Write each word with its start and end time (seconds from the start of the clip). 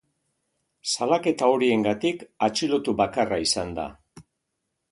Salaketa 0.93 1.49
horiengatik 1.57 2.25
atxilotu 2.49 2.95
bakarra 3.05 3.39
izan 3.51 3.77
da. 3.79 3.87